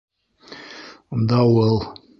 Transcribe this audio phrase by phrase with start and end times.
[1.29, 1.77] ДАУЫЛ